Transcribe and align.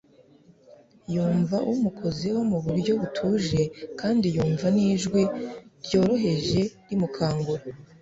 yumva 1.13 1.57
umukozeho 1.73 2.39
mu 2.51 2.57
buryo 2.65 2.93
butuje 3.01 3.61
kandi 3.99 4.25
yumva 4.35 4.65
nijwi 4.75 5.21
ryoroheje 5.83 6.61
rimukangura 6.87 7.63